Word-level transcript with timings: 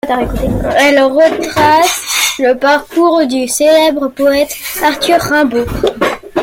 Elle 0.79 0.99
retrace 1.03 2.33
le 2.39 2.57
parcours 2.57 3.27
du 3.27 3.47
célèbre 3.47 4.07
poète 4.07 4.51
Arthur 4.83 5.19
Rimbaud. 5.21 5.67